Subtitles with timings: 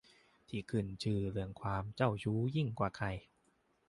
[0.49, 3.07] ที่ขึ้นชื่อเรื่องความเจ้าชู้ยิ่งกว่าใคร